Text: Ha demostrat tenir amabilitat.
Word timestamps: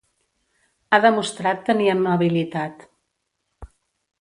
Ha 0.89 0.99
demostrat 1.03 1.61
tenir 1.67 1.91
amabilitat. 1.93 2.87